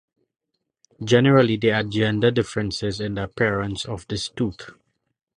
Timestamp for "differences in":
2.31-3.13